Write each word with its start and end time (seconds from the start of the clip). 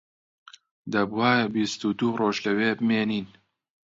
دەبوایە 0.93 1.45
بیست 1.55 1.79
و 1.83 1.89
دوو 1.99 2.17
ڕۆژ 2.19 2.37
لەوێ 2.45 2.69
بمێنین 2.79 3.27